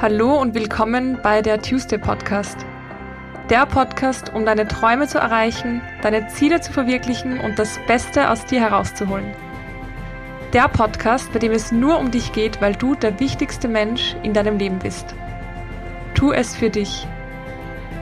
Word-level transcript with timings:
Hallo 0.00 0.40
und 0.40 0.54
willkommen 0.54 1.18
bei 1.24 1.42
der 1.42 1.60
Tuesday 1.60 1.98
Podcast. 1.98 2.64
Der 3.50 3.66
Podcast, 3.66 4.32
um 4.32 4.46
deine 4.46 4.68
Träume 4.68 5.08
zu 5.08 5.18
erreichen, 5.18 5.82
deine 6.02 6.28
Ziele 6.28 6.60
zu 6.60 6.72
verwirklichen 6.72 7.40
und 7.40 7.58
das 7.58 7.80
Beste 7.88 8.30
aus 8.30 8.46
dir 8.46 8.60
herauszuholen. 8.60 9.34
Der 10.52 10.68
Podcast, 10.68 11.32
bei 11.32 11.40
dem 11.40 11.50
es 11.50 11.72
nur 11.72 11.98
um 11.98 12.12
dich 12.12 12.30
geht, 12.30 12.60
weil 12.60 12.76
du 12.76 12.94
der 12.94 13.18
wichtigste 13.18 13.66
Mensch 13.66 14.14
in 14.22 14.34
deinem 14.34 14.56
Leben 14.56 14.78
bist. 14.78 15.16
Tu 16.14 16.30
es 16.30 16.54
für 16.54 16.70
dich. 16.70 17.04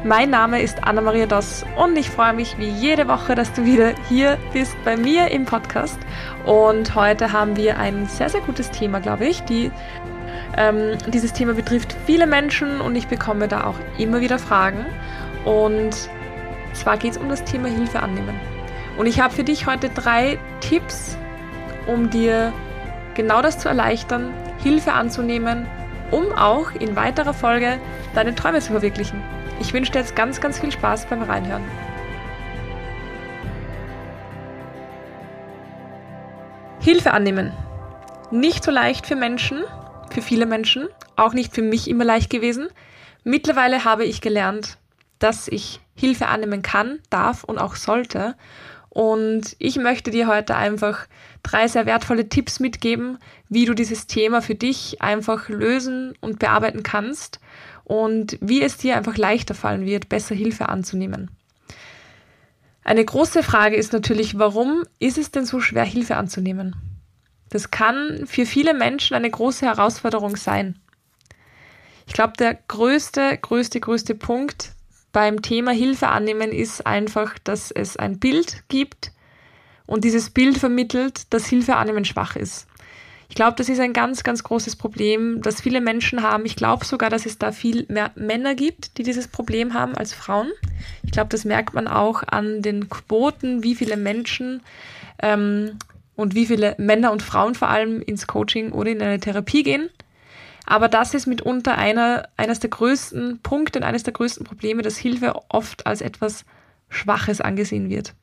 Mein 0.05 0.29
Name 0.29 0.61
ist 0.61 0.85
Anna-Maria 0.85 1.25
Doss 1.25 1.65
und 1.77 1.97
ich 1.97 2.11
freue 2.11 2.35
mich 2.35 2.59
wie 2.59 2.69
jede 2.69 3.09
Woche, 3.09 3.35
dass 3.35 3.55
du 3.55 3.65
wieder 3.65 3.95
hier 4.07 4.37
bist 4.53 4.77
bei 4.85 4.99
mir 4.99 5.31
im 5.31 5.47
Podcast. 5.47 5.99
Und 6.45 6.95
heute 6.95 7.33
haben 7.33 7.57
wir 7.57 7.79
ein 7.79 8.05
sehr, 8.05 8.29
sehr 8.29 8.43
gutes 8.43 8.71
Thema, 8.71 9.01
glaube 9.01 9.25
ich. 9.25 9.41
Die 9.45 9.71
ähm, 10.57 10.97
dieses 11.09 11.33
Thema 11.33 11.55
betrifft 11.55 11.95
viele 12.07 12.27
Menschen 12.27 12.81
und 12.81 12.97
ich 12.97 13.09
bekomme 13.09 13.49
da 13.49 13.65
auch 13.65 13.77
immer 13.99 14.21
wieder 14.21 14.39
Fragen. 14.39 14.87
Und 15.45 16.09
zwar 16.73 16.97
geht 16.97 17.13
es 17.13 17.19
um 17.19 17.29
das 17.29 17.45
Thema 17.45 17.69
Hilfe 17.69 18.01
annehmen. 18.01 18.39
Und 18.97 19.07
ich 19.07 19.21
habe 19.21 19.35
für 19.35 19.45
dich 19.45 19.67
heute 19.67 19.91
drei 19.91 20.39
Tipps, 20.61 21.17
um 21.87 22.11
dir 22.11 22.53
genau 23.15 23.43
das 23.43 23.59
zu 23.59 23.69
erleichtern, 23.69 24.33
Hilfe 24.63 24.93
anzunehmen, 24.93 25.67
um 26.11 26.33
auch 26.33 26.73
in 26.73 26.97
weiterer 26.97 27.35
Folge 27.35 27.79
deine 28.15 28.35
Träume 28.35 28.61
zu 28.61 28.73
verwirklichen. 28.73 29.23
Ich 29.61 29.73
wünsche 29.73 29.93
dir 29.93 30.01
jetzt 30.01 30.17
ganz, 30.17 30.41
ganz 30.41 30.59
viel 30.59 30.73
Spaß 30.73 31.07
beim 31.07 31.23
Reinhören. 31.23 31.65
Hilfe 36.81 37.13
annehmen. 37.13 37.53
Nicht 38.31 38.65
so 38.65 38.71
leicht 38.71 39.07
für 39.07 39.17
Menschen, 39.17 39.65
für 40.11 40.23
viele 40.23 40.47
Menschen, 40.47 40.89
auch 41.17 41.33
nicht 41.33 41.55
für 41.55 41.63
mich 41.63 41.89
immer 41.89 42.05
leicht 42.05 42.31
gewesen. 42.31 42.69
Mittlerweile 43.25 43.85
habe 43.85 44.05
ich 44.05 44.21
gelernt, 44.21 44.79
dass 45.19 45.49
ich 45.49 45.81
Hilfe 45.95 46.29
annehmen 46.29 46.63
kann, 46.63 47.01
darf 47.11 47.45
und 47.45 47.59
auch 47.59 47.75
sollte. 47.77 48.37
Und 48.89 49.57
ich 49.59 49.77
möchte 49.77 50.11
dir 50.11 50.27
heute 50.27 50.57
einfach 50.57 51.07
drei 51.43 51.69
sehr 51.69 51.87
wertvolle 51.87 52.29
Tipps 52.29 52.61
mitgeben, 52.61 53.19
wie 53.49 53.67
du 53.67 53.75
dieses 53.75 54.07
Thema 54.07 54.41
für 54.41 54.55
dich 54.55 55.03
einfach 55.03 55.49
lösen 55.49 56.15
und 56.21 56.39
bearbeiten 56.39 56.83
kannst 56.83 57.41
und 57.85 58.39
wie 58.41 58.63
es 58.63 58.79
dir 58.79 58.97
einfach 58.97 59.17
leichter 59.17 59.55
fallen 59.55 59.85
wird, 59.85 60.09
besser 60.09 60.35
Hilfe 60.35 60.69
anzunehmen. 60.69 61.31
Eine 62.85 63.05
große 63.05 63.43
Frage 63.43 63.77
ist 63.77 63.93
natürlich, 63.93 64.39
warum 64.39 64.85
ist 64.99 65.19
es 65.19 65.31
denn 65.31 65.45
so 65.45 65.61
schwer, 65.61 65.85
Hilfe 65.85 66.17
anzunehmen? 66.17 66.77
Das 67.51 67.71
kann 67.71 68.27
für 68.27 68.47
viele 68.47 68.75
Menschen 68.75 69.15
eine 69.15 69.31
große 69.31 69.67
Herausforderung 69.67 70.37
sein. 70.37 70.79
Ich 72.07 72.13
glaube, 72.13 72.35
der 72.39 72.55
größte, 72.55 73.39
größte, 73.41 73.81
größte 73.81 74.15
Punkt 74.15 74.73
beim 75.13 75.43
Thema 75.43 75.73
Hilfe 75.73 76.09
annehmen 76.09 76.51
ist 76.53 76.87
einfach, 76.87 77.39
dass 77.39 77.71
es 77.71 77.97
ein 77.97 78.19
Bild 78.19 78.65
gibt 78.69 79.13
und 79.87 80.05
dieses 80.05 80.31
Bild 80.31 80.59
vermittelt, 80.59 81.33
dass 81.33 81.47
Hilfe 81.47 81.77
annehmen 81.77 82.05
schwach 82.05 82.37
ist. 82.37 82.67
Ich 83.29 83.35
glaube, 83.35 83.57
das 83.57 83.69
ist 83.69 83.81
ein 83.81 83.93
ganz, 83.93 84.23
ganz 84.23 84.45
großes 84.45 84.77
Problem, 84.77 85.43
das 85.43 85.61
viele 85.61 85.81
Menschen 85.81 86.23
haben. 86.23 86.45
Ich 86.45 86.55
glaube 86.55 86.85
sogar, 86.85 87.11
dass 87.11 87.27
es 87.27 87.39
da 87.39 87.51
viel 87.51 87.85
mehr 87.89 88.13
Männer 88.15 88.55
gibt, 88.55 88.99
die 88.99 89.03
dieses 89.03 89.27
Problem 89.27 89.75
haben 89.75 89.97
als 89.97 90.13
Frauen. 90.13 90.51
Ich 91.03 91.11
glaube, 91.11 91.29
das 91.31 91.45
merkt 91.45 91.75
man 91.75 91.89
auch 91.89 92.23
an 92.23 92.63
den 92.63 92.89
Quoten, 92.89 93.63
wie 93.63 93.75
viele 93.75 93.97
Menschen 93.97 94.63
ähm, 95.21 95.79
und 96.17 96.35
wie 96.35 96.47
viele 96.47 96.75
Männer 96.79 97.13
und 97.13 97.23
Frauen 97.23 97.55
vor 97.55 97.69
allem 97.69 98.03
ins 98.03 98.27
Coaching 98.27 98.73
oder 98.73 98.91
in 98.91 99.03
eine 99.03 99.21
Therapie 99.21 99.63
gehen. 99.63 99.91
Aber 100.65 100.89
das 100.89 101.15
ist 101.15 101.27
mitunter 101.27 101.79
einer, 101.79 102.29
eines 102.37 102.59
der 102.59 102.71
größten 102.71 103.41
Punkte 103.43 103.79
und 103.79 103.85
eines 103.85 104.03
der 104.03 104.13
größten 104.13 104.45
Probleme, 104.45 104.83
dass 104.83 104.97
Hilfe 104.97 105.35
oft 105.49 105.87
als 105.87 106.01
etwas 106.01 106.45
Schwaches 106.89 107.41
angesehen 107.41 107.89
wird. 107.89 108.15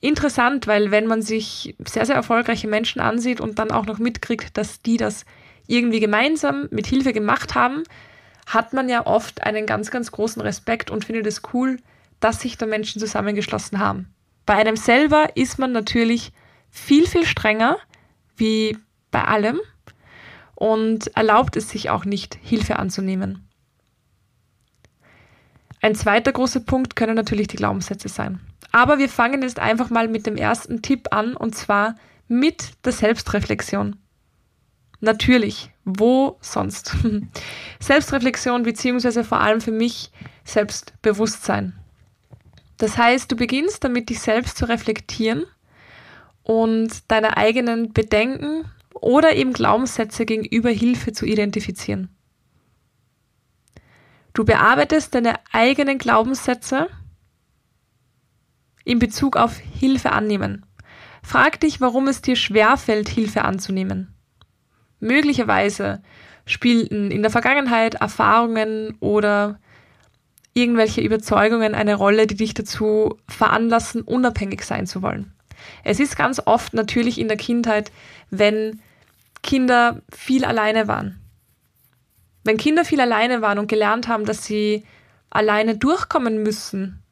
Interessant, 0.00 0.66
weil 0.66 0.90
wenn 0.90 1.06
man 1.06 1.22
sich 1.22 1.74
sehr, 1.84 2.04
sehr 2.04 2.14
erfolgreiche 2.14 2.68
Menschen 2.68 3.00
ansieht 3.00 3.40
und 3.40 3.58
dann 3.58 3.70
auch 3.70 3.86
noch 3.86 3.98
mitkriegt, 3.98 4.56
dass 4.56 4.82
die 4.82 4.98
das 4.98 5.24
irgendwie 5.66 6.00
gemeinsam 6.00 6.68
mit 6.70 6.86
Hilfe 6.86 7.12
gemacht 7.12 7.54
haben, 7.54 7.82
hat 8.46 8.74
man 8.74 8.88
ja 8.88 9.06
oft 9.06 9.42
einen 9.42 9.64
ganz, 9.64 9.90
ganz 9.90 10.12
großen 10.12 10.42
Respekt 10.42 10.90
und 10.90 11.06
findet 11.06 11.26
es 11.26 11.40
cool, 11.54 11.78
dass 12.20 12.40
sich 12.40 12.58
da 12.58 12.66
Menschen 12.66 13.00
zusammengeschlossen 13.00 13.78
haben. 13.78 14.13
Bei 14.46 14.54
einem 14.54 14.76
selber 14.76 15.36
ist 15.36 15.58
man 15.58 15.72
natürlich 15.72 16.32
viel, 16.70 17.06
viel 17.06 17.24
strenger 17.24 17.78
wie 18.36 18.76
bei 19.10 19.24
allem 19.24 19.60
und 20.54 21.16
erlaubt 21.16 21.56
es 21.56 21.70
sich 21.70 21.90
auch 21.90 22.04
nicht, 22.04 22.38
Hilfe 22.42 22.78
anzunehmen. 22.78 23.48
Ein 25.80 25.94
zweiter 25.94 26.32
großer 26.32 26.60
Punkt 26.60 26.96
können 26.96 27.14
natürlich 27.14 27.48
die 27.48 27.56
Glaubenssätze 27.56 28.08
sein. 28.08 28.40
Aber 28.72 28.98
wir 28.98 29.08
fangen 29.08 29.42
jetzt 29.42 29.58
einfach 29.58 29.90
mal 29.90 30.08
mit 30.08 30.26
dem 30.26 30.36
ersten 30.36 30.82
Tipp 30.82 31.08
an 31.12 31.36
und 31.36 31.54
zwar 31.54 31.94
mit 32.26 32.72
der 32.84 32.92
Selbstreflexion. 32.92 33.96
Natürlich, 35.00 35.70
wo 35.84 36.38
sonst? 36.40 36.96
Selbstreflexion 37.80 38.62
beziehungsweise 38.62 39.22
vor 39.24 39.40
allem 39.40 39.60
für 39.60 39.72
mich 39.72 40.10
Selbstbewusstsein. 40.44 41.74
Das 42.78 42.98
heißt, 42.98 43.30
du 43.30 43.36
beginnst 43.36 43.84
damit, 43.84 44.10
dich 44.10 44.20
selbst 44.20 44.56
zu 44.56 44.68
reflektieren 44.68 45.44
und 46.42 47.10
deine 47.10 47.36
eigenen 47.36 47.92
Bedenken 47.92 48.64
oder 48.92 49.34
eben 49.34 49.52
Glaubenssätze 49.52 50.26
gegenüber 50.26 50.70
Hilfe 50.70 51.12
zu 51.12 51.26
identifizieren. 51.26 52.08
Du 54.32 54.44
bearbeitest 54.44 55.14
deine 55.14 55.34
eigenen 55.52 55.98
Glaubenssätze 55.98 56.88
in 58.84 58.98
Bezug 58.98 59.36
auf 59.36 59.56
Hilfe 59.56 60.12
annehmen. 60.12 60.66
Frag 61.22 61.60
dich, 61.60 61.80
warum 61.80 62.08
es 62.08 62.20
dir 62.20 62.36
schwerfällt, 62.36 63.08
Hilfe 63.08 63.42
anzunehmen. 63.42 64.14
Möglicherweise 65.00 66.02
spielten 66.46 67.10
in 67.10 67.22
der 67.22 67.30
Vergangenheit 67.30 67.94
Erfahrungen 67.94 68.96
oder 69.00 69.58
irgendwelche 70.54 71.00
Überzeugungen 71.00 71.74
eine 71.74 71.96
Rolle, 71.96 72.26
die 72.26 72.36
dich 72.36 72.54
dazu 72.54 73.18
veranlassen, 73.28 74.02
unabhängig 74.02 74.62
sein 74.62 74.86
zu 74.86 75.02
wollen. 75.02 75.32
Es 75.82 76.00
ist 76.00 76.16
ganz 76.16 76.40
oft 76.44 76.74
natürlich 76.74 77.18
in 77.18 77.28
der 77.28 77.36
Kindheit, 77.36 77.90
wenn 78.30 78.80
Kinder 79.42 80.00
viel 80.10 80.44
alleine 80.44 80.88
waren. 80.88 81.20
Wenn 82.44 82.56
Kinder 82.56 82.84
viel 82.84 83.00
alleine 83.00 83.42
waren 83.42 83.58
und 83.58 83.66
gelernt 83.66 84.06
haben, 84.08 84.24
dass 84.24 84.44
sie 84.44 84.84
alleine 85.30 85.76
durchkommen 85.76 86.42
müssen 86.42 87.02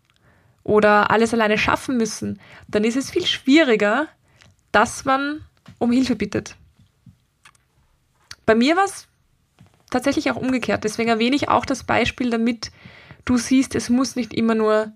oder 0.62 1.10
alles 1.10 1.34
alleine 1.34 1.58
schaffen 1.58 1.96
müssen, 1.96 2.38
dann 2.68 2.84
ist 2.84 2.96
es 2.96 3.10
viel 3.10 3.26
schwieriger, 3.26 4.06
dass 4.70 5.04
man 5.04 5.40
um 5.78 5.90
Hilfe 5.90 6.14
bittet. 6.14 6.56
Bei 8.46 8.54
mir 8.54 8.76
war 8.76 8.84
es 8.84 9.08
tatsächlich 9.90 10.30
auch 10.30 10.36
umgekehrt. 10.36 10.84
Deswegen 10.84 11.10
erwähne 11.10 11.36
ich 11.36 11.48
auch 11.48 11.64
das 11.64 11.84
Beispiel, 11.84 12.30
damit 12.30 12.72
du 13.24 13.36
siehst, 13.36 13.74
es 13.74 13.88
muss 13.88 14.16
nicht 14.16 14.34
immer 14.34 14.54
nur 14.54 14.92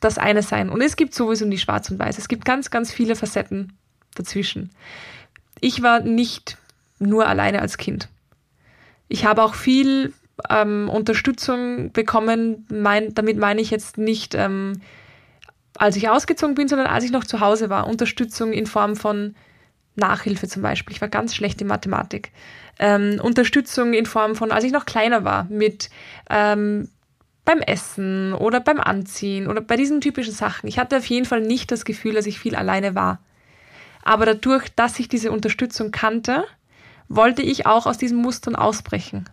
das 0.00 0.18
eine 0.18 0.42
sein. 0.42 0.70
Und 0.70 0.80
es 0.80 0.96
gibt 0.96 1.14
sowieso 1.14 1.44
nie 1.44 1.58
schwarz 1.58 1.90
und 1.90 1.98
weiß. 1.98 2.18
Es 2.18 2.28
gibt 2.28 2.44
ganz, 2.44 2.70
ganz 2.70 2.92
viele 2.92 3.16
Facetten 3.16 3.72
dazwischen. 4.14 4.70
Ich 5.60 5.82
war 5.82 6.00
nicht 6.00 6.56
nur 6.98 7.26
alleine 7.26 7.60
als 7.60 7.78
Kind. 7.78 8.08
Ich 9.08 9.24
habe 9.24 9.42
auch 9.42 9.54
viel 9.54 10.12
ähm, 10.50 10.88
Unterstützung 10.88 11.92
bekommen. 11.92 12.66
Mein, 12.70 13.14
damit 13.14 13.38
meine 13.38 13.60
ich 13.60 13.70
jetzt 13.70 13.98
nicht, 13.98 14.34
ähm, 14.34 14.80
als 15.76 15.96
ich 15.96 16.08
ausgezogen 16.08 16.54
bin, 16.54 16.68
sondern 16.68 16.86
als 16.86 17.04
ich 17.04 17.10
noch 17.10 17.24
zu 17.24 17.40
Hause 17.40 17.70
war. 17.70 17.86
Unterstützung 17.86 18.52
in 18.52 18.66
Form 18.66 18.96
von 18.96 19.34
Nachhilfe 19.96 20.46
zum 20.46 20.62
Beispiel. 20.62 20.94
Ich 20.94 21.00
war 21.00 21.08
ganz 21.08 21.34
schlecht 21.34 21.60
in 21.60 21.66
Mathematik. 21.66 22.30
Ähm, 22.78 23.20
Unterstützung 23.20 23.94
in 23.94 24.06
Form 24.06 24.36
von, 24.36 24.52
als 24.52 24.64
ich 24.64 24.72
noch 24.72 24.86
kleiner 24.86 25.24
war, 25.24 25.44
mit 25.44 25.90
ähm, 26.30 26.88
beim 27.48 27.60
Essen 27.62 28.34
oder 28.34 28.60
beim 28.60 28.78
Anziehen 28.78 29.46
oder 29.46 29.62
bei 29.62 29.76
diesen 29.76 30.02
typischen 30.02 30.34
Sachen. 30.34 30.68
Ich 30.68 30.78
hatte 30.78 30.98
auf 30.98 31.06
jeden 31.06 31.24
Fall 31.24 31.40
nicht 31.40 31.72
das 31.72 31.86
Gefühl, 31.86 32.12
dass 32.12 32.26
ich 32.26 32.38
viel 32.38 32.54
alleine 32.54 32.94
war. 32.94 33.20
Aber 34.02 34.26
dadurch, 34.26 34.68
dass 34.76 34.98
ich 34.98 35.08
diese 35.08 35.32
Unterstützung 35.32 35.90
kannte, 35.90 36.44
wollte 37.08 37.40
ich 37.40 37.64
auch 37.64 37.86
aus 37.86 37.96
diesen 37.96 38.18
Mustern 38.18 38.54
ausbrechen 38.54 39.30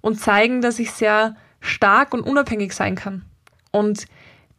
und 0.00 0.18
zeigen, 0.18 0.62
dass 0.62 0.80
ich 0.80 0.90
sehr 0.90 1.36
stark 1.60 2.12
und 2.12 2.22
unabhängig 2.22 2.72
sein 2.72 2.96
kann. 2.96 3.24
Und 3.70 4.06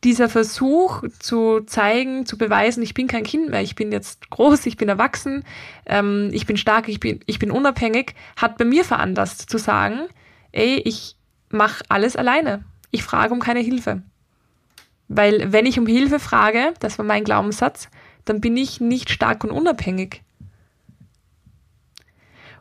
dieser 0.05 0.29
Versuch 0.29 1.03
zu 1.19 1.65
zeigen, 1.65 2.25
zu 2.25 2.37
beweisen, 2.37 2.81
ich 2.81 2.93
bin 2.93 3.07
kein 3.07 3.23
Kind 3.23 3.49
mehr, 3.49 3.61
ich 3.61 3.75
bin 3.75 3.91
jetzt 3.91 4.29
groß, 4.29 4.65
ich 4.67 4.77
bin 4.77 4.87
erwachsen, 4.87 5.43
ähm, 5.85 6.29
ich 6.31 6.45
bin 6.45 6.55
stark, 6.55 6.87
ich 6.87 7.01
bin, 7.01 7.19
ich 7.25 7.39
bin 7.39 7.51
unabhängig, 7.51 8.15
hat 8.37 8.57
bei 8.57 8.63
mir 8.63 8.85
veranlasst 8.85 9.49
zu 9.49 9.57
sagen, 9.57 10.07
ey, 10.53 10.81
ich 10.85 11.17
mache 11.49 11.83
alles 11.89 12.15
alleine 12.15 12.63
ich 12.95 13.03
frage 13.03 13.33
um 13.33 13.39
keine 13.39 13.59
Hilfe. 13.59 14.01
Weil 15.07 15.51
wenn 15.51 15.65
ich 15.65 15.77
um 15.77 15.85
Hilfe 15.85 16.19
frage, 16.19 16.73
das 16.79 16.97
war 16.97 17.05
mein 17.05 17.23
Glaubenssatz, 17.23 17.89
dann 18.23 18.41
bin 18.41 18.57
ich 18.57 18.81
nicht 18.81 19.09
stark 19.11 19.43
und 19.43 19.51
unabhängig. 19.51 20.23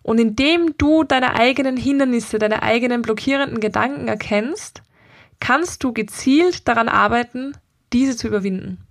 Und 0.03 0.19
indem 0.19 0.77
du 0.77 1.05
deine 1.05 1.35
eigenen 1.35 1.79
Hindernisse, 1.79 2.39
deine 2.39 2.63
eigenen 2.63 3.01
blockierenden 3.01 3.61
Gedanken 3.61 4.09
erkennst, 4.09 4.83
kannst 5.41 5.83
du 5.83 5.95
gezielt 5.95 6.69
daran 6.69 6.89
arbeiten, 6.89 7.57
diese 7.93 8.17
zu 8.17 8.27
überwinden. 8.29 8.87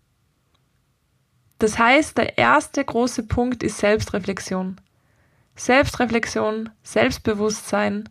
Das 1.60 1.78
heißt, 1.78 2.18
der 2.18 2.38
erste 2.38 2.84
große 2.84 3.24
Punkt 3.24 3.62
ist 3.62 3.78
Selbstreflexion. 3.78 4.82
Selbstreflexion, 5.56 6.70
Selbstbewusstsein 6.82 8.10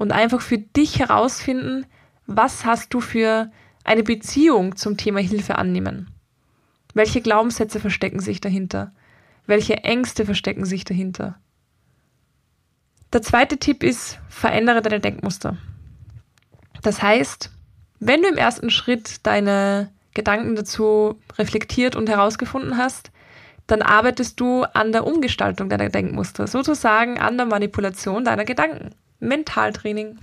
und 0.00 0.12
einfach 0.12 0.40
für 0.40 0.56
dich 0.56 0.98
herausfinden, 0.98 1.84
was 2.26 2.64
hast 2.64 2.94
du 2.94 3.02
für 3.02 3.50
eine 3.84 4.02
Beziehung 4.02 4.74
zum 4.74 4.96
Thema 4.96 5.20
Hilfe 5.20 5.56
annehmen. 5.56 6.08
Welche 6.94 7.20
Glaubenssätze 7.20 7.80
verstecken 7.80 8.20
sich 8.20 8.40
dahinter? 8.40 8.94
Welche 9.44 9.84
Ängste 9.84 10.24
verstecken 10.24 10.64
sich 10.64 10.84
dahinter? 10.84 11.38
Der 13.12 13.20
zweite 13.20 13.58
Tipp 13.58 13.82
ist, 13.82 14.18
verändere 14.30 14.80
deine 14.80 15.00
Denkmuster. 15.00 15.58
Das 16.80 17.02
heißt, 17.02 17.50
wenn 17.98 18.22
du 18.22 18.28
im 18.28 18.38
ersten 18.38 18.70
Schritt 18.70 19.26
deine 19.26 19.92
Gedanken 20.14 20.56
dazu 20.56 21.20
reflektiert 21.36 21.94
und 21.94 22.08
herausgefunden 22.08 22.78
hast, 22.78 23.10
dann 23.66 23.82
arbeitest 23.82 24.40
du 24.40 24.62
an 24.62 24.92
der 24.92 25.06
Umgestaltung 25.06 25.68
deiner 25.68 25.90
Denkmuster, 25.90 26.46
sozusagen 26.46 27.18
an 27.18 27.36
der 27.36 27.44
Manipulation 27.44 28.24
deiner 28.24 28.46
Gedanken. 28.46 28.94
Mentaltraining. 29.20 30.18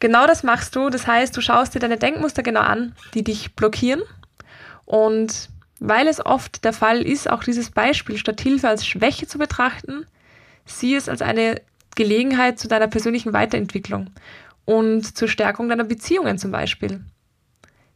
Genau 0.00 0.26
das 0.26 0.42
machst 0.42 0.76
du. 0.76 0.90
Das 0.90 1.06
heißt, 1.06 1.36
du 1.36 1.40
schaust 1.40 1.74
dir 1.74 1.80
deine 1.80 1.96
Denkmuster 1.96 2.42
genau 2.42 2.60
an, 2.60 2.94
die 3.14 3.24
dich 3.24 3.54
blockieren. 3.54 4.02
Und 4.84 5.48
weil 5.80 6.08
es 6.08 6.24
oft 6.24 6.64
der 6.64 6.72
Fall 6.72 7.02
ist, 7.02 7.28
auch 7.28 7.42
dieses 7.42 7.70
Beispiel 7.70 8.16
statt 8.16 8.40
Hilfe 8.40 8.68
als 8.68 8.86
Schwäche 8.86 9.26
zu 9.26 9.38
betrachten, 9.38 10.06
sieh 10.64 10.94
es 10.94 11.08
als 11.08 11.22
eine 11.22 11.60
Gelegenheit 11.94 12.58
zu 12.58 12.68
deiner 12.68 12.88
persönlichen 12.88 13.32
Weiterentwicklung 13.32 14.10
und 14.64 15.16
zur 15.16 15.28
Stärkung 15.28 15.68
deiner 15.68 15.84
Beziehungen 15.84 16.38
zum 16.38 16.52
Beispiel. 16.52 17.04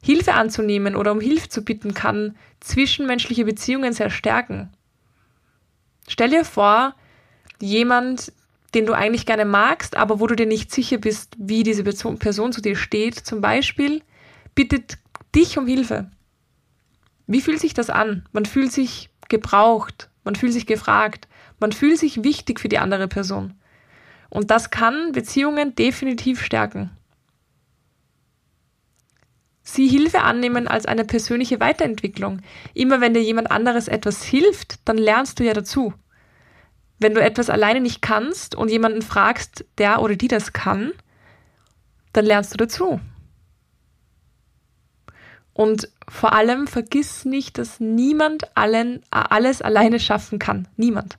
Hilfe 0.03 0.35
anzunehmen 0.35 0.97
oder 0.97 1.13
um 1.13 1.21
Hilfe 1.21 1.49
zu 1.49 1.63
bitten 1.65 1.95
kann 1.95 2.37
zwischenmenschliche 2.61 3.45
Beziehungen 3.45 3.93
sehr 3.93 4.11
stärken. 4.11 4.73
Stell 6.09 6.31
dir 6.31 6.45
vor, 6.45 6.95
jemand, 7.61 8.33
den 8.75 8.87
du 8.87 8.95
eigentlich 8.95 9.27
gerne 9.27 9.45
magst, 9.45 9.97
aber 9.97 10.21
wo 10.21 10.27
du 10.27 10.35
dir 10.35 10.47
nicht 10.47 10.73
sicher 10.73 10.99
bist, 10.99 11.35
wie 11.39 11.63
diese 11.63 11.85
Person 11.85 12.53
zu 12.53 12.61
dir 12.61 12.77
steht, 12.77 13.17
zum 13.17 13.41
Beispiel, 13.41 14.03
bittet 14.55 14.99
dich 15.35 15.59
um 15.59 15.67
Hilfe. 15.67 16.11
Wie 17.27 17.41
fühlt 17.41 17.61
sich 17.61 17.75
das 17.75 17.91
an? 17.91 18.27
Man 18.33 18.47
fühlt 18.47 18.73
sich 18.73 19.11
gebraucht, 19.29 20.11
man 20.25 20.35
fühlt 20.35 20.53
sich 20.53 20.67
gefragt, 20.67 21.29
man 21.61 21.73
fühlt 21.73 21.99
sich 21.99 22.25
wichtig 22.25 22.61
für 22.61 22.69
die 22.69 22.79
andere 22.79 23.09
Person. 23.09 23.55
Und 24.31 24.51
das 24.51 24.71
kann 24.71 25.13
Beziehungen 25.13 25.75
definitiv 25.75 26.43
stärken. 26.43 26.91
Sie 29.63 29.87
Hilfe 29.87 30.23
annehmen 30.23 30.67
als 30.67 30.87
eine 30.87 31.05
persönliche 31.05 31.61
Weiterentwicklung. 31.61 32.41
Immer 32.75 33.01
wenn 33.01 33.15
dir 33.15 33.23
jemand 33.23 33.51
anderes 33.51 33.89
etwas 33.89 34.25
hilft, 34.25 34.81
dann 34.87 34.99
lernst 34.99 35.39
du 35.39 35.45
ja 35.45 35.53
dazu. 35.53 35.95
Wenn 37.03 37.15
du 37.15 37.21
etwas 37.21 37.51
alleine 37.51 37.81
nicht 37.81 38.01
kannst 38.01 38.55
und 38.55 38.71
jemanden 38.71 39.03
fragst, 39.03 39.65
der 39.77 40.01
oder 40.01 40.15
die 40.15 40.29
das 40.29 40.53
kann, 40.53 40.93
dann 42.13 42.25
lernst 42.25 42.53
du 42.53 42.57
dazu. 42.57 43.01
Und 45.53 45.89
vor 46.09 46.33
allem 46.33 46.69
vergiss 46.69 47.25
nicht, 47.25 47.59
dass 47.59 47.81
niemand 47.81 48.57
allen, 48.57 49.03
alles 49.11 49.63
alleine 49.63 49.99
schaffen 49.99 50.39
kann. 50.39 50.69
Niemand. 50.77 51.19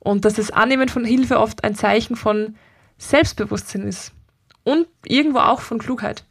Und 0.00 0.24
dass 0.24 0.34
das 0.34 0.50
Annehmen 0.50 0.88
von 0.88 1.04
Hilfe 1.04 1.38
oft 1.38 1.62
ein 1.62 1.76
Zeichen 1.76 2.16
von 2.16 2.56
Selbstbewusstsein 2.98 3.86
ist. 3.86 4.12
Und 4.64 4.88
irgendwo 5.04 5.38
auch 5.38 5.60
von 5.60 5.78
Klugheit. 5.78 6.24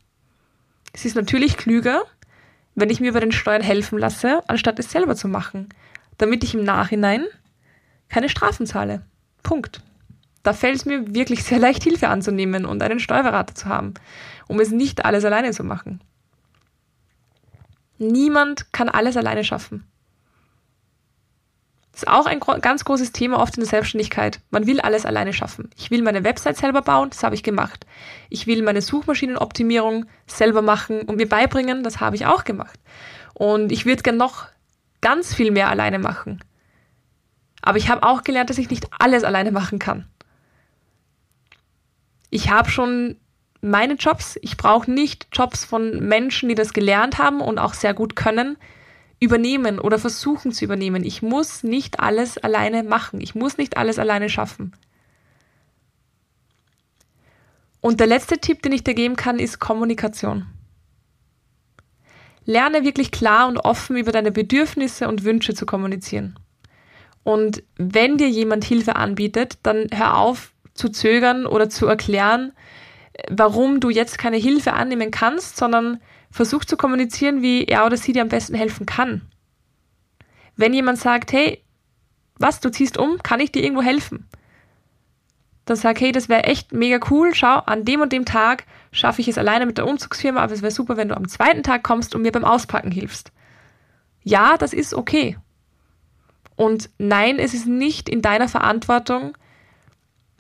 Es 0.92 1.06
ist 1.06 1.16
natürlich 1.16 1.56
klüger, 1.56 2.04
wenn 2.76 2.90
ich 2.90 3.00
mir 3.00 3.14
bei 3.14 3.22
den 3.22 3.32
Steuern 3.32 3.62
helfen 3.62 3.98
lasse, 3.98 4.42
anstatt 4.48 4.78
es 4.80 4.92
selber 4.92 5.16
zu 5.16 5.30
machen, 5.30 5.70
damit 6.18 6.44
ich 6.44 6.54
im 6.54 6.64
Nachhinein 6.64 7.26
keine 8.14 8.30
Strafen 8.30 8.68
zahle. 8.68 9.02
Punkt. 9.42 9.82
Da 10.44 10.54
fällt 10.54 10.76
es 10.76 10.86
mir 10.86 11.16
wirklich 11.16 11.44
sehr 11.44 11.58
leicht, 11.58 11.82
Hilfe 11.82 12.10
anzunehmen 12.10 12.64
und 12.66 12.84
einen 12.84 13.00
Steuerberater 13.00 13.56
zu 13.56 13.66
haben, 13.66 13.96
um 14.48 14.60
es 14.60 14.70
nicht 14.70 15.04
alles 15.04 15.26
alleine 15.26 15.52
zu 15.52 15.64
machen. 15.64 16.00
Niemand 17.98 18.72
kann 18.72 18.88
alles 18.88 19.18
alleine 19.18 19.44
schaffen. 19.44 19.88
Das 21.92 22.04
ist 22.04 22.08
auch 22.08 22.28
ein 22.28 22.40
ganz 22.40 22.86
großes 22.86 23.14
Thema 23.14 23.40
oft 23.40 23.56
in 23.56 23.62
der 23.62 23.70
Selbstständigkeit. 23.70 24.42
Man 24.52 24.68
will 24.68 24.80
alles 24.80 25.08
alleine 25.08 25.34
schaffen. 25.34 25.72
Ich 25.76 25.90
will 25.90 26.04
meine 26.04 26.24
Website 26.24 26.58
selber 26.58 26.84
bauen, 26.84 27.10
das 27.10 27.24
habe 27.24 27.34
ich 27.34 27.42
gemacht. 27.42 27.88
Ich 28.30 28.46
will 28.46 28.62
meine 28.62 28.82
Suchmaschinenoptimierung 28.82 30.06
selber 30.28 30.62
machen 30.62 31.02
und 31.04 31.16
mir 31.16 31.30
beibringen, 31.30 31.82
das 31.82 32.00
habe 32.00 32.16
ich 32.16 32.28
auch 32.28 32.44
gemacht. 32.44 32.80
Und 33.34 33.72
ich 33.72 33.88
würde 33.88 34.04
gern 34.04 34.18
noch 34.18 34.46
ganz 35.02 35.34
viel 35.34 35.50
mehr 35.50 35.70
alleine 35.70 35.98
machen. 35.98 36.44
Aber 37.66 37.78
ich 37.78 37.90
habe 37.90 38.04
auch 38.04 38.24
gelernt, 38.24 38.50
dass 38.50 38.58
ich 38.58 38.70
nicht 38.70 38.88
alles 39.00 39.24
alleine 39.24 39.52
machen 39.52 39.80
kann. 39.80 40.06
Ich 42.30 42.52
habe 42.52 42.70
schon 42.70 43.16
meine 43.62 43.94
Jobs. 43.94 44.38
Ich 44.42 44.58
brauche 44.58 44.92
nicht 44.92 45.28
Jobs 45.32 45.64
von 45.64 46.06
Menschen, 46.06 46.50
die 46.50 46.56
das 46.56 46.74
gelernt 46.74 47.20
haben 47.20 47.40
und 47.40 47.60
auch 47.60 47.74
sehr 47.74 47.94
gut 47.94 48.18
können 48.18 48.58
übernehmen 49.22 49.80
oder 49.80 49.98
versuchen 49.98 50.52
zu 50.52 50.66
übernehmen. 50.66 51.06
Ich 51.06 51.22
muss 51.22 51.64
nicht 51.64 52.02
alles 52.02 52.38
alleine 52.38 52.84
machen. 52.84 53.22
Ich 53.22 53.34
muss 53.34 53.58
nicht 53.58 53.78
alles 53.78 53.98
alleine 53.98 54.28
schaffen. 54.28 54.76
Und 57.80 58.02
der 58.02 58.08
letzte 58.08 58.40
Tipp, 58.40 58.62
den 58.62 58.74
ich 58.74 58.84
dir 58.84 58.94
geben 58.94 59.16
kann, 59.16 59.40
ist 59.40 59.60
Kommunikation. 59.60 60.48
Lerne 62.44 62.84
wirklich 62.84 63.12
klar 63.12 63.48
und 63.48 63.58
offen 63.58 63.96
über 63.96 64.12
deine 64.12 64.34
Bedürfnisse 64.34 65.08
und 65.08 65.24
Wünsche 65.24 65.54
zu 65.54 65.66
kommunizieren. 65.66 66.38
Und 67.24 67.64
wenn 67.78 68.18
dir 68.18 68.30
jemand 68.30 68.66
Hilfe 68.66 68.96
anbietet, 68.96 69.58
dann 69.64 69.88
hör 69.94 70.18
auf 70.18 70.52
zu 70.74 70.90
zögern 70.90 71.46
oder 71.46 71.70
zu 71.70 71.88
erklären, 71.88 72.52
warum 73.30 73.80
du 73.80 73.90
jetzt 73.90 74.18
keine 74.18 74.38
Hilfe 74.38 74.74
annehmen 74.74 75.12
kannst, 75.12 75.58
sondern 75.58 76.02
versuch 76.32 76.66
zu 76.66 76.78
kommunizieren, 76.78 77.42
wie 77.42 77.66
er 77.66 77.86
oder 77.86 77.96
sie 77.96 78.12
dir 78.12 78.24
am 78.24 78.30
besten 78.30 78.56
helfen 78.56 78.86
kann. 78.86 79.22
Wenn 80.56 80.74
jemand 80.74 81.00
sagt, 81.00 81.32
hey, 81.32 81.64
was, 82.38 82.60
du 82.60 82.70
ziehst 82.72 82.98
um, 82.98 83.20
kann 83.22 83.40
ich 83.40 83.52
dir 83.52 83.64
irgendwo 83.64 83.84
helfen? 83.84 84.28
Dann 85.66 85.78
sag, 85.78 86.02
hey, 86.02 86.12
das 86.12 86.28
wäre 86.28 86.44
echt 86.44 86.74
mega 86.74 87.00
cool, 87.10 87.34
schau, 87.34 87.60
an 87.60 87.86
dem 87.86 88.02
und 88.02 88.12
dem 88.12 88.26
Tag 88.26 88.66
schaffe 88.92 89.22
ich 89.22 89.28
es 89.28 89.38
alleine 89.38 89.66
mit 89.66 89.78
der 89.78 89.88
Umzugsfirma, 89.88 90.42
aber 90.42 90.54
es 90.54 90.62
wäre 90.62 90.72
super, 90.72 90.98
wenn 90.98 91.10
du 91.10 91.16
am 91.16 91.28
zweiten 91.28 91.64
Tag 91.64 91.84
kommst 91.84 92.16
und 92.16 92.22
mir 92.22 92.32
beim 92.32 92.44
Auspacken 92.44 92.92
hilfst. 92.92 93.32
Ja, 94.24 94.58
das 94.58 94.74
ist 94.74 94.94
okay. 94.94 95.38
Und 96.64 96.90
nein, 96.98 97.40
es 97.40 97.54
ist 97.54 97.68
nicht 97.68 98.08
in 98.08 98.22
deiner 98.22 98.48
Verantwortung 98.48 99.38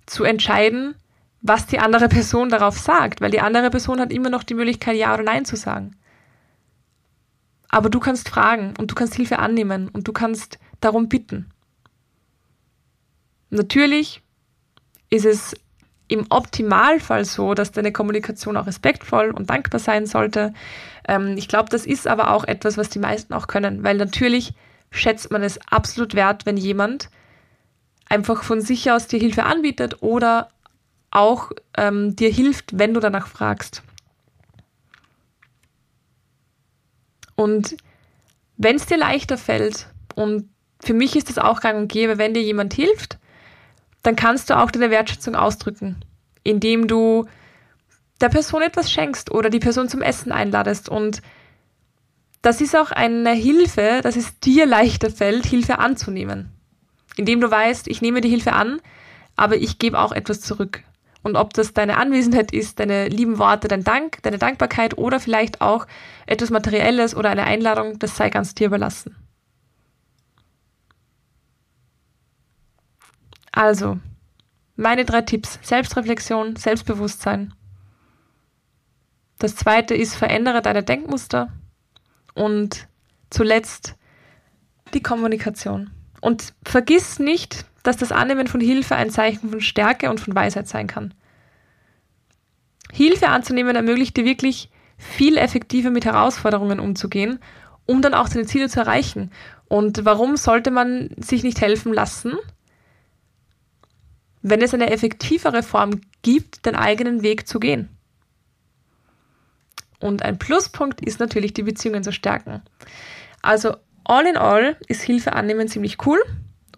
zu 0.06 0.24
entscheiden, 0.24 0.96
was 1.42 1.66
die 1.66 1.80
andere 1.80 2.08
Person 2.08 2.48
darauf 2.48 2.80
sagt, 2.80 3.20
weil 3.20 3.30
die 3.30 3.42
andere 3.42 3.70
Person 3.70 4.00
hat 4.00 4.14
immer 4.14 4.30
noch 4.30 4.44
die 4.44 4.54
Möglichkeit, 4.54 4.96
Ja 4.96 5.14
oder 5.14 5.24
Nein 5.24 5.44
zu 5.44 5.58
sagen. 5.58 5.98
Aber 7.68 7.90
du 7.90 8.00
kannst 8.00 8.30
fragen 8.30 8.74
und 8.80 8.90
du 8.90 8.96
kannst 8.96 9.16
Hilfe 9.16 9.40
annehmen 9.40 9.90
und 9.90 10.08
du 10.08 10.14
kannst 10.14 10.60
darum 10.80 11.10
bitten. 11.10 11.52
Natürlich 13.50 14.22
ist 15.10 15.26
es 15.26 15.56
im 16.08 16.26
Optimalfall 16.30 17.26
so, 17.26 17.54
dass 17.54 17.74
deine 17.74 17.92
Kommunikation 17.92 18.56
auch 18.56 18.68
respektvoll 18.68 19.32
und 19.32 19.50
dankbar 19.50 19.82
sein 19.82 20.06
sollte. 20.06 20.54
Ähm, 21.06 21.36
ich 21.36 21.50
glaube, 21.50 21.68
das 21.70 21.86
ist 21.86 22.08
aber 22.08 22.32
auch 22.32 22.46
etwas, 22.46 22.78
was 22.78 22.88
die 22.88 23.00
meisten 23.00 23.34
auch 23.34 23.48
können, 23.48 23.84
weil 23.84 23.98
natürlich 23.98 24.54
schätzt 24.94 25.32
man 25.32 25.44
es 25.44 25.60
absolut 25.70 26.14
wert, 26.14 26.46
wenn 26.46 26.56
jemand 26.56 27.10
einfach 28.08 28.44
von 28.44 28.62
sich 28.62 28.92
aus 28.92 29.08
dir 29.08 29.20
Hilfe 29.20 29.44
anbietet 29.44 30.02
oder 30.02 30.50
auch 31.12 31.52
ähm, 31.78 32.16
dir 32.16 32.30
hilft, 32.30 32.78
wenn 32.78 32.94
du 32.94 33.00
danach 33.00 33.28
fragst. 33.28 33.84
Und 37.36 37.76
wenn 38.58 38.76
es 38.76 38.86
dir 38.86 38.98
leichter 38.98 39.38
fällt, 39.38 39.88
und 40.16 40.50
für 40.80 40.94
mich 40.94 41.16
ist 41.16 41.30
es 41.30 41.40
auch 41.40 41.60
gang 41.60 41.78
und 41.78 41.92
gäbe, 41.92 42.18
wenn 42.18 42.34
dir 42.34 42.44
jemand 42.44 42.74
hilft, 42.74 43.18
dann 44.04 44.16
kannst 44.16 44.50
du 44.50 44.58
auch 44.58 44.70
deine 44.70 44.92
Wertschätzung 44.92 45.36
ausdrücken, 45.36 46.04
indem 46.44 46.88
du 46.88 47.26
der 48.22 48.30
Person 48.30 48.62
etwas 48.62 48.92
schenkst 48.92 49.32
oder 49.32 49.50
die 49.50 49.60
Person 49.60 49.90
zum 49.90 50.02
Essen 50.02 50.32
einladest. 50.32 50.90
Und 50.90 51.22
das 52.44 52.60
ist 52.60 52.76
auch 52.76 52.92
eine 52.92 53.32
Hilfe, 53.32 54.02
dass 54.04 54.18
es 54.18 54.38
dir 54.42 54.66
leichter 54.66 55.10
fällt, 55.10 55.46
Hilfe 55.46 55.80
anzunehmen. 55.80 56.52
Indem 57.16 57.40
du 57.40 57.50
weißt, 57.50 57.88
ich 57.88 58.02
nehme 58.02 58.20
die 58.20 58.30
Hilfe 58.30 58.52
an, 58.52 58.82
aber 59.38 59.56
ich 59.56 59.80
gebe 59.80 59.98
auch 59.98 60.12
etwas 60.12 60.42
zurück. 60.42 60.84
Und 61.24 61.38
ob 61.38 61.54
das 61.54 61.72
deine 61.72 61.96
Anwesenheit 61.96 62.52
ist, 62.52 62.82
deine 62.82 63.08
lieben 63.08 63.38
Worte, 63.38 63.70
dein 63.70 63.86
Dank, 63.86 64.22
deine 64.24 64.40
Dankbarkeit 64.40 64.98
oder 64.98 65.22
vielleicht 65.22 65.62
auch 65.62 65.88
etwas 66.26 66.50
Materielles 66.50 67.16
oder 67.16 67.30
eine 67.30 67.46
Einladung, 67.46 67.98
das 67.98 68.18
sei 68.18 68.30
ganz 68.30 68.54
dir 68.54 68.68
überlassen. 68.68 69.16
Also, 73.54 74.00
meine 74.76 75.06
drei 75.06 75.22
Tipps. 75.22 75.60
Selbstreflexion, 75.62 76.58
Selbstbewusstsein. 76.58 77.54
Das 79.40 79.56
zweite 79.56 79.96
ist, 79.96 80.16
verändere 80.16 80.62
deine 80.62 80.84
Denkmuster. 80.84 81.54
Und 82.34 82.88
zuletzt 83.30 83.96
die 84.94 85.04
Kommunikation. 85.04 85.92
Und 86.22 86.54
vergiss 86.64 87.20
nicht, 87.20 87.66
dass 87.84 87.98
das 87.98 88.12
Annehmen 88.12 88.48
von 88.48 88.62
Hilfe 88.62 88.96
ein 88.96 89.10
Zeichen 89.10 89.50
von 89.50 89.62
Stärke 89.62 90.10
und 90.10 90.20
von 90.20 90.34
Weisheit 90.36 90.68
sein 90.68 90.88
kann. 90.88 91.14
Hilfe 92.92 93.28
anzunehmen 93.28 93.76
ermöglicht 93.76 94.16
dir 94.16 94.26
wirklich 94.26 94.70
viel 94.98 95.38
effektiver 95.38 95.90
mit 95.90 96.06
Herausforderungen 96.06 96.80
umzugehen, 96.80 97.40
um 97.86 98.02
dann 98.02 98.14
auch 98.14 98.28
seine 98.28 98.46
Ziele 98.46 98.70
zu 98.70 98.80
erreichen. 98.80 99.32
Und 99.68 100.06
warum 100.06 100.38
sollte 100.38 100.72
man 100.72 101.10
sich 101.18 101.44
nicht 101.44 101.60
helfen 101.60 101.94
lassen, 101.94 102.34
wenn 104.42 104.62
es 104.62 104.74
eine 104.74 104.92
effektivere 104.92 105.64
Form 105.64 106.02
gibt, 106.22 106.66
den 106.66 106.76
eigenen 106.76 107.24
Weg 107.24 107.48
zu 107.48 107.60
gehen? 107.60 107.90
Und 110.04 110.22
ein 110.24 110.38
Pluspunkt 110.38 111.00
ist 111.00 111.22
natürlich, 111.22 111.54
die 111.54 111.64
Beziehungen 111.64 112.04
zu 112.04 112.12
stärken. 112.12 112.62
Also 113.42 113.78
all 114.04 114.26
in 114.26 114.36
all 114.36 114.76
ist 114.88 115.02
Hilfe 115.02 115.32
annehmen 115.32 115.70
ziemlich 115.70 116.06
cool. 116.06 116.22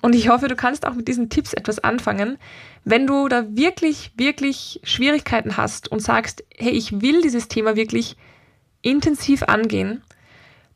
Und 0.03 0.13
ich 0.13 0.29
hoffe, 0.29 0.48
du 0.48 0.55
kannst 0.55 0.86
auch 0.86 0.94
mit 0.94 1.08
diesen 1.08 1.32
Tipps 1.32 1.53
etwas 1.53 1.84
anfangen. 1.84 2.38
Wenn 2.84 3.08
du 3.08 3.27
da 3.27 3.44
wirklich, 3.55 4.12
wirklich 4.15 4.79
Schwierigkeiten 4.84 5.58
hast 5.58 5.91
und 5.91 6.01
sagst, 6.01 6.44
hey, 6.55 6.72
ich 6.72 7.01
will 7.01 7.24
dieses 7.24 7.48
Thema 7.48 7.75
wirklich 7.75 8.15
intensiv 8.84 9.41
angehen, 9.41 10.03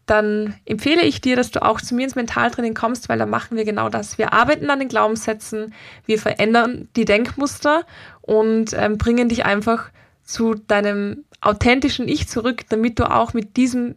dann 0.08 0.56
empfehle 0.66 1.04
ich 1.04 1.22
dir, 1.22 1.36
dass 1.36 1.52
du 1.52 1.62
auch 1.62 1.80
zu 1.80 1.94
mir 1.94 2.06
ins 2.06 2.16
Mentaltraining 2.16 2.74
kommst, 2.74 3.10
weil 3.10 3.20
da 3.20 3.28
machen 3.28 3.56
wir 3.56 3.64
genau 3.66 3.90
das. 3.90 4.18
Wir 4.18 4.34
arbeiten 4.34 4.72
an 4.72 4.80
den 4.80 4.88
Glaubenssätzen, 4.88 5.76
wir 6.08 6.18
verändern 6.18 6.90
die 6.96 7.06
Denkmuster 7.06 7.86
und 8.22 8.74
ähm, 8.74 8.98
bringen 8.98 9.30
dich 9.30 9.46
einfach 9.46 9.92
zu 10.30 10.54
deinem 10.54 11.26
authentischen 11.42 12.08
Ich 12.08 12.28
zurück, 12.28 12.62
damit 12.70 13.00
du 13.00 13.10
auch 13.10 13.34
mit 13.34 13.58
diesem 13.58 13.96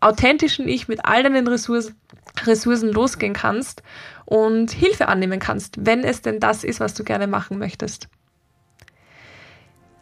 authentischen 0.00 0.66
Ich, 0.66 0.88
mit 0.88 1.04
all 1.04 1.22
deinen 1.22 1.46
Ressourcen, 1.46 1.96
Ressourcen 2.46 2.90
losgehen 2.90 3.34
kannst 3.34 3.82
und 4.24 4.70
Hilfe 4.70 5.08
annehmen 5.08 5.38
kannst, 5.38 5.84
wenn 5.84 6.02
es 6.02 6.22
denn 6.22 6.40
das 6.40 6.64
ist, 6.64 6.80
was 6.80 6.94
du 6.94 7.04
gerne 7.04 7.26
machen 7.26 7.58
möchtest. 7.58 8.08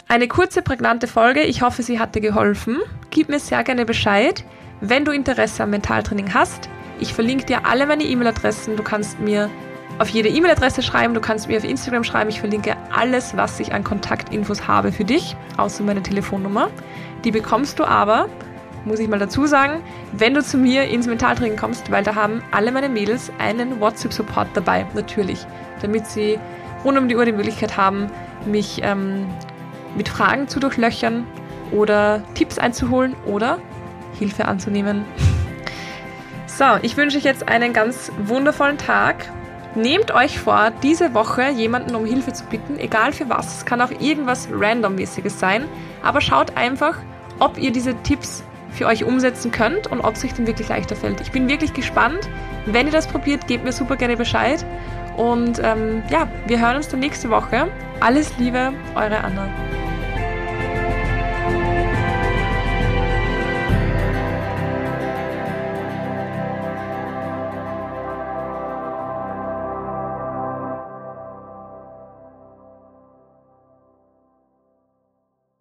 Eine 0.07 0.29
kurze, 0.29 0.63
prägnante 0.63 1.09
Folge. 1.09 1.43
Ich 1.43 1.61
hoffe, 1.61 1.83
sie 1.83 1.99
hat 1.99 2.15
dir 2.15 2.21
geholfen. 2.21 2.79
Gib 3.11 3.29
mir 3.29 3.41
sehr 3.41 3.65
gerne 3.65 3.85
Bescheid, 3.85 4.45
wenn 4.81 5.05
du 5.05 5.11
Interesse 5.11 5.65
am 5.65 5.71
Mentaltraining 5.71 6.33
hast. 6.35 6.69
Ich 7.01 7.13
verlinke 7.13 7.47
dir 7.47 7.67
alle 7.67 7.85
meine 7.85 8.05
E-Mail-Adressen. 8.05 8.77
Du 8.77 8.85
kannst 8.85 9.19
mir 9.19 9.51
auf 9.99 10.09
jede 10.09 10.29
E-Mail-Adresse 10.29 10.83
schreiben, 10.83 11.15
du 11.15 11.21
kannst 11.21 11.49
mir 11.49 11.59
auf 11.59 11.65
Instagram 11.65 12.05
schreiben. 12.05 12.31
Ich 12.31 12.41
verlinke 12.41 12.77
alles, 12.95 13.37
was 13.37 13.59
ich 13.59 13.73
an 13.73 13.85
Kontaktinfos 13.85 14.69
habe 14.69 14.93
für 14.93 15.05
dich, 15.05 15.37
außer 15.57 15.83
meine 15.83 16.03
Telefonnummer. 16.03 16.71
Die 17.25 17.31
bekommst 17.33 17.79
du 17.79 17.85
aber 17.85 18.29
muss 18.85 19.01
ich 19.01 19.09
mal 19.09 19.19
dazu 19.19 19.47
sagen, 19.47 19.83
wenn 20.13 20.35
du 20.35 20.43
zu 20.43 20.57
mir 20.57 20.85
ins 20.85 21.07
Mentaltraining 21.07 21.57
kommst, 21.57 21.91
weil 21.91 22.03
da 22.03 22.15
haben 22.15 22.43
alle 22.51 22.73
meine 22.73 22.89
Mädels 22.89 23.31
einen 23.39 23.81
WhatsApp-Support 23.81 24.49
dabei, 24.55 24.87
natürlich, 24.95 25.47
damit 25.83 26.07
sie 26.07 26.39
rund 26.85 26.99
um 26.99 27.09
die 27.09 27.17
Uhr 27.17 27.25
die 27.25 27.33
Möglichkeit 27.33 27.77
haben, 27.77 28.11
mich 28.47 28.81
ähm, 28.83 29.27
mit 29.97 30.09
Fragen 30.09 30.49
zu 30.49 30.61
durchlöchern 30.61 31.27
oder 31.71 32.23
Tipps 32.35 32.59
einzuholen 32.59 33.15
oder 33.27 33.59
Hilfe 34.19 34.47
anzunehmen. 34.47 35.05
So, 36.47 36.65
ich 36.83 36.97
wünsche 36.97 37.19
euch 37.19 37.25
jetzt 37.25 37.47
einen 37.47 37.73
ganz 37.73 38.11
wundervollen 38.25 38.79
Tag. 38.79 39.31
Nehmt 39.79 40.13
euch 40.13 40.41
vor, 40.41 40.73
diese 40.83 41.15
Woche 41.15 41.51
jemanden 41.51 41.95
um 41.95 42.05
Hilfe 42.05 42.33
zu 42.33 42.45
bitten, 42.47 42.81
egal 42.81 43.13
für 43.13 43.29
was. 43.29 43.59
Es 43.59 43.65
kann 43.65 43.81
auch 43.81 43.93
irgendwas 43.93 44.49
randommäßiges 44.51 45.39
sein, 45.39 45.67
aber 46.03 46.21
schaut 46.21 46.57
einfach, 46.57 46.97
ob 47.39 47.59
ihr 47.59 47.71
diese 47.71 47.95
Tipps 48.03 48.43
für 48.73 48.87
euch 48.87 49.05
umsetzen 49.05 49.53
könnt 49.53 49.87
und 49.87 50.01
ob 50.01 50.17
es 50.17 50.25
euch 50.25 50.35
dann 50.35 50.49
wirklich 50.49 50.69
leichter 50.69 50.97
fällt. 50.97 51.21
Ich 51.21 51.31
bin 51.31 51.49
wirklich 51.49 51.75
gespannt. 51.75 52.29
Wenn 52.67 52.87
ihr 52.87 52.93
das 52.93 53.07
probiert, 53.07 53.47
gebt 53.47 53.63
mir 53.63 53.73
super 53.73 53.95
gerne 53.95 54.17
Bescheid. 54.17 54.67
Und 55.17 55.61
ähm, 55.63 56.03
ja, 56.11 56.29
wir 56.49 56.61
hören 56.61 56.77
uns 56.77 56.89
dann 56.89 56.99
nächste 56.99 57.31
Woche. 57.31 57.69
Alles 58.01 58.37
Liebe, 58.37 58.73
eure 58.97 59.19
Anna. 59.19 59.49